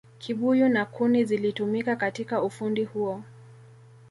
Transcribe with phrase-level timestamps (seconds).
[0.19, 3.23] kibuyu na kuni zilitumika katika ufundi huo